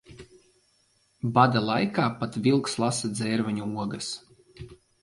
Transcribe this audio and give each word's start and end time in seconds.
Bada 1.35 1.61
laikā 1.67 2.09
pat 2.23 2.41
vilks 2.49 2.79
lasa 2.87 3.13
dzērveņu 3.21 3.73
ogas. 3.87 4.15